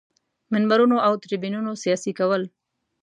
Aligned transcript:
منبرونو 0.53 0.97
او 1.07 1.13
تریبیونونو 1.23 1.71
سیاسي 1.83 2.11
کول. 2.19 2.43